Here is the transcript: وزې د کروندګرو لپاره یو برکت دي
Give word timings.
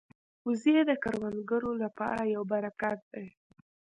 وزې 0.47 0.77
د 0.89 0.91
کروندګرو 1.03 1.71
لپاره 1.83 2.21
یو 2.33 2.43
برکت 2.51 2.99
دي 3.13 3.27